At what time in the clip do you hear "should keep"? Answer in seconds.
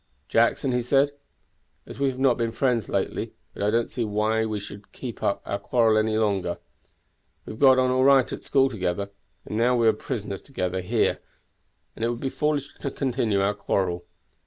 4.59-5.21